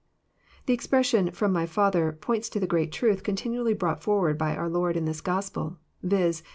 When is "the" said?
0.65-0.73, 2.59-2.65